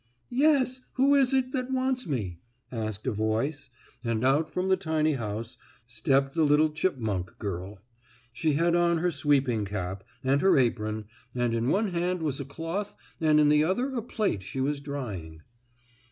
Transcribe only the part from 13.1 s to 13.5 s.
and in